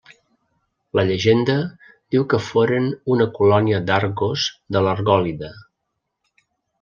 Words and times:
La 0.99 1.03
llegenda 1.09 1.57
diu 2.15 2.25
que 2.33 2.39
foren 2.45 2.87
una 3.15 3.27
colònia 3.35 3.81
d'Argos 3.91 4.47
de 4.77 4.83
l'Argòlida. 4.89 5.53